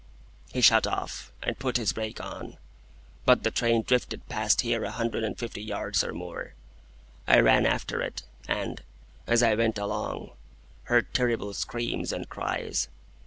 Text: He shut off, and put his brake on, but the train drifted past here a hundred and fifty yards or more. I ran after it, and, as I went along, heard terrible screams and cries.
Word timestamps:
He 0.51 0.61
shut 0.61 0.87
off, 0.87 1.31
and 1.43 1.59
put 1.59 1.77
his 1.77 1.93
brake 1.93 2.19
on, 2.19 2.57
but 3.23 3.43
the 3.43 3.51
train 3.51 3.83
drifted 3.83 4.27
past 4.27 4.61
here 4.61 4.83
a 4.83 4.89
hundred 4.89 5.23
and 5.23 5.37
fifty 5.37 5.61
yards 5.61 6.03
or 6.03 6.11
more. 6.11 6.55
I 7.27 7.39
ran 7.39 7.67
after 7.67 8.01
it, 8.01 8.23
and, 8.47 8.81
as 9.27 9.43
I 9.43 9.53
went 9.53 9.77
along, 9.77 10.31
heard 10.85 11.13
terrible 11.13 11.53
screams 11.53 12.11
and 12.11 12.27
cries. 12.27 12.87